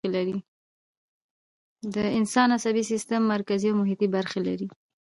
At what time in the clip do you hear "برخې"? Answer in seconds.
4.15-4.39